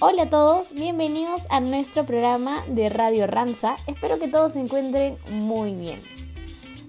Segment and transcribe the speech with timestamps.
[0.00, 3.74] Hola a todos, bienvenidos a nuestro programa de Radio Ranza.
[3.88, 5.98] Espero que todos se encuentren muy bien.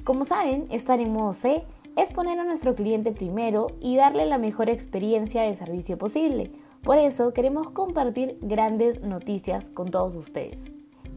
[0.04, 1.64] Como saben, estar en modo C
[1.98, 6.52] es poner a nuestro cliente primero y darle la mejor experiencia de servicio posible.
[6.84, 10.62] Por eso queremos compartir grandes noticias con todos ustedes.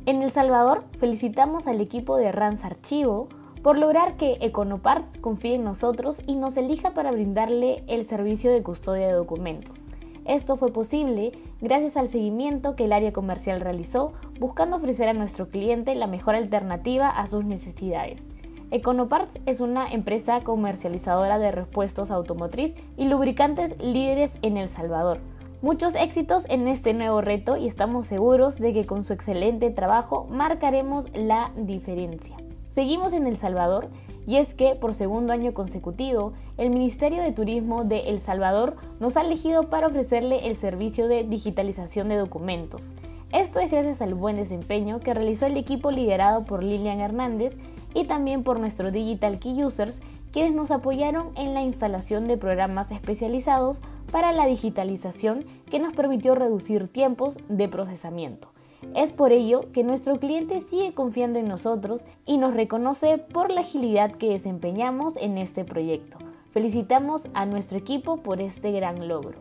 [0.06, 3.28] En El Salvador felicitamos al equipo de Ranza Archivo
[3.62, 8.62] por lograr que Econoparts confíe en nosotros y nos elija para brindarle el servicio de
[8.62, 9.88] custodia de documentos.
[10.24, 15.48] Esto fue posible gracias al seguimiento que el área comercial realizó buscando ofrecer a nuestro
[15.48, 18.28] cliente la mejor alternativa a sus necesidades.
[18.70, 25.18] Econoparts es una empresa comercializadora de repuestos automotriz y lubricantes líderes en El Salvador.
[25.60, 30.26] Muchos éxitos en este nuevo reto y estamos seguros de que con su excelente trabajo
[30.30, 32.36] marcaremos la diferencia.
[32.70, 33.88] Seguimos en El Salvador
[34.26, 39.16] y es que por segundo año consecutivo, el Ministerio de Turismo de El Salvador nos
[39.16, 42.94] ha elegido para ofrecerle el servicio de digitalización de documentos.
[43.32, 47.56] Esto es gracias al buen desempeño que realizó el equipo liderado por Lilian Hernández
[47.94, 50.00] y también por nuestro Digital Key Users,
[50.32, 56.34] quienes nos apoyaron en la instalación de programas especializados para la digitalización que nos permitió
[56.34, 58.48] reducir tiempos de procesamiento.
[58.94, 63.62] Es por ello que nuestro cliente sigue confiando en nosotros y nos reconoce por la
[63.62, 66.18] agilidad que desempeñamos en este proyecto.
[66.50, 69.38] Felicitamos a nuestro equipo por este gran logro.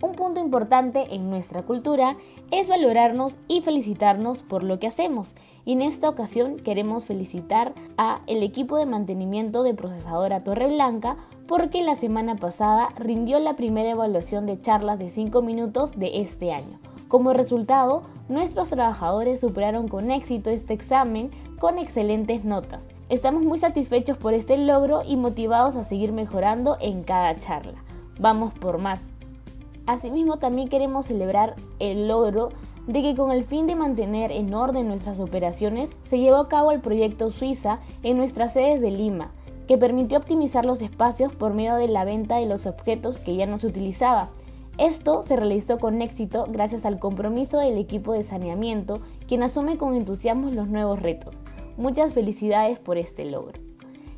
[0.00, 2.16] Un punto importante en nuestra cultura
[2.50, 5.34] es valorarnos y felicitarnos por lo que hacemos.
[5.64, 11.16] Y en esta ocasión queremos felicitar a el equipo de mantenimiento de procesadora Torre Blanca
[11.46, 16.52] porque la semana pasada rindió la primera evaluación de charlas de 5 minutos de este
[16.52, 16.78] año.
[17.14, 22.88] Como resultado, nuestros trabajadores superaron con éxito este examen con excelentes notas.
[23.08, 27.84] Estamos muy satisfechos por este logro y motivados a seguir mejorando en cada charla.
[28.18, 29.10] Vamos por más.
[29.86, 32.48] Asimismo, también queremos celebrar el logro
[32.88, 36.72] de que con el fin de mantener en orden nuestras operaciones, se llevó a cabo
[36.72, 39.30] el proyecto Suiza en nuestras sedes de Lima,
[39.68, 43.46] que permitió optimizar los espacios por medio de la venta de los objetos que ya
[43.46, 44.30] no se utilizaba
[44.76, 49.94] esto se realizó con éxito gracias al compromiso del equipo de saneamiento, quien asume con
[49.94, 51.42] entusiasmo los nuevos retos.
[51.76, 53.60] Muchas felicidades por este logro.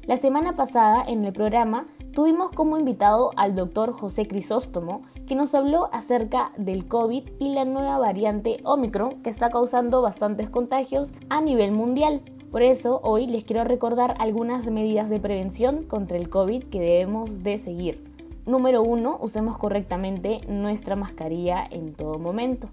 [0.06, 5.55] La semana pasada en el programa tuvimos como invitado al doctor José Crisóstomo, que nos
[5.55, 11.43] habló acerca del COVID y la nueva variante Omicron que está causando bastantes contagios a
[11.43, 12.22] nivel mundial.
[12.50, 17.43] Por eso hoy les quiero recordar algunas medidas de prevención contra el COVID que debemos
[17.43, 18.16] de seguir.
[18.47, 22.69] Número uno, usemos correctamente nuestra mascarilla en todo momento.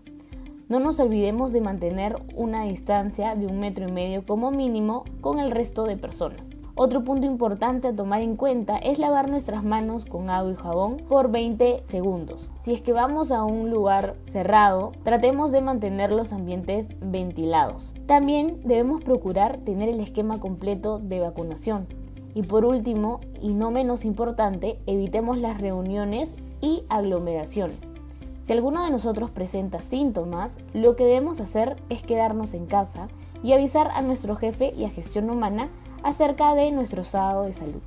[0.69, 5.39] No nos olvidemos de mantener una distancia de un metro y medio como mínimo con
[5.39, 6.51] el resto de personas.
[6.75, 10.97] Otro punto importante a tomar en cuenta es lavar nuestras manos con agua y jabón
[11.09, 12.51] por 20 segundos.
[12.61, 17.95] Si es que vamos a un lugar cerrado, tratemos de mantener los ambientes ventilados.
[18.05, 21.87] También debemos procurar tener el esquema completo de vacunación.
[22.35, 27.93] Y por último, y no menos importante, evitemos las reuniones y aglomeraciones.
[28.41, 33.07] Si alguno de nosotros presenta síntomas, lo que debemos hacer es quedarnos en casa
[33.43, 35.69] y avisar a nuestro jefe y a gestión humana
[36.03, 37.81] acerca de nuestro estado de salud.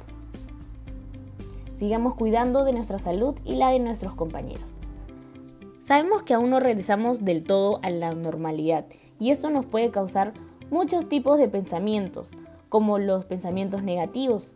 [1.76, 4.80] Sigamos cuidando de nuestra salud y la de nuestros compañeros.
[5.82, 8.86] Sabemos que aún no regresamos del todo a la normalidad
[9.20, 10.32] y esto nos puede causar
[10.70, 12.30] muchos tipos de pensamientos,
[12.76, 14.53] como los pensamientos negativos.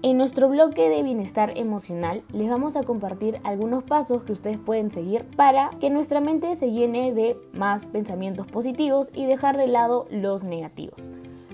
[0.00, 4.90] En nuestro bloque de bienestar emocional les vamos a compartir algunos pasos que ustedes pueden
[4.90, 10.06] seguir para que nuestra mente se llene de más pensamientos positivos y dejar de lado
[10.10, 10.98] los negativos.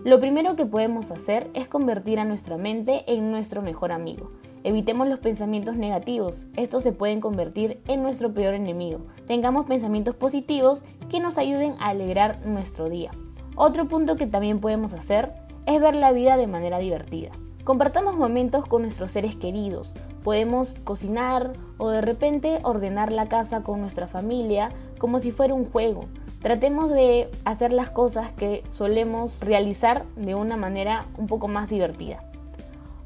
[0.04, 4.30] Lo primero que podemos hacer es convertir a nuestra mente en nuestro mejor amigo.
[4.62, 9.00] Evitemos los pensamientos negativos, estos se pueden convertir en nuestro peor enemigo.
[9.26, 13.10] Tengamos pensamientos positivos que nos ayuden a alegrar nuestro día.
[13.56, 17.30] Otro punto que también podemos hacer es ver la vida de manera divertida.
[17.64, 19.92] Compartamos momentos con nuestros seres queridos.
[20.22, 25.64] Podemos cocinar o de repente ordenar la casa con nuestra familia como si fuera un
[25.64, 26.04] juego.
[26.40, 32.22] Tratemos de hacer las cosas que solemos realizar de una manera un poco más divertida.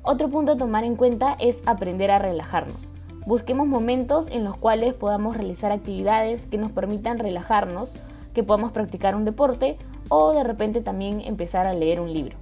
[0.03, 2.87] Otro punto a tomar en cuenta es aprender a relajarnos.
[3.27, 7.91] Busquemos momentos en los cuales podamos realizar actividades que nos permitan relajarnos,
[8.35, 9.79] que podamos practicar un deporte
[10.11, 12.37] o de repente también empezar a leer un libro.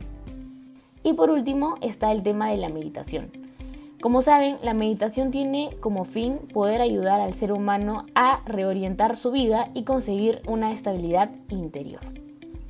[1.02, 3.30] Y por último está el tema de la meditación.
[4.00, 9.32] Como saben, la meditación tiene como fin poder ayudar al ser humano a reorientar su
[9.32, 12.00] vida y conseguir una estabilidad interior.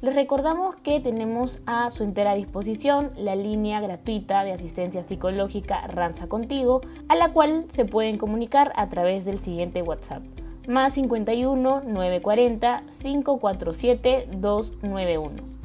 [0.01, 6.29] Les recordamos que tenemos a su entera disposición la línea gratuita de asistencia psicológica Ranza
[6.29, 10.23] Contigo, a la cual se pueden comunicar a través del siguiente WhatsApp
[10.69, 15.58] más 51 940 547 291.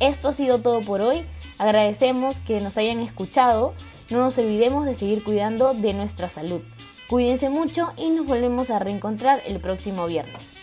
[0.00, 1.24] Esto ha sido todo por hoy.
[1.58, 3.74] Agradecemos que nos hayan escuchado.
[4.10, 6.60] No nos olvidemos de seguir cuidando de nuestra salud.
[7.08, 10.53] Cuídense mucho y nos volvemos a reencontrar el próximo viernes.